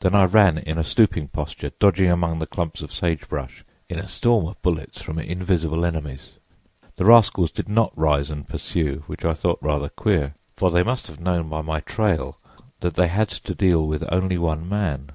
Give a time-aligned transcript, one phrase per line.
[0.00, 4.00] Then I ran in a stooping posture, dodging among the clumps of sage brush in
[4.00, 6.32] a storm of bullets from invisible enemies.
[6.96, 11.06] The rascals did not rise and pursue, which I thought rather queer, for they must
[11.06, 12.36] have known by my trail
[12.80, 15.10] that they had to deal with only one man.